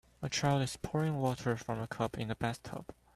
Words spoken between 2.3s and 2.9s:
bathtub.